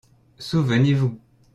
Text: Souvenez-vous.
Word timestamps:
Souvenez-vous. 0.39 1.21